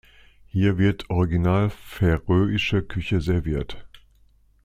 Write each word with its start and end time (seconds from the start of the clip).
Hier 0.47 0.79
wird 0.79 1.11
original 1.11 1.69
färöische 1.69 2.81
Küche 2.81 3.21
serviert. 3.21 3.85